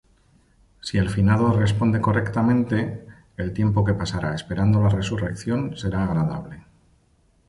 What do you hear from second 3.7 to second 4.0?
que